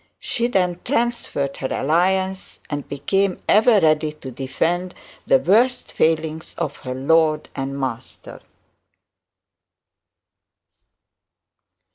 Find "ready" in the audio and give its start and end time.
3.79-4.13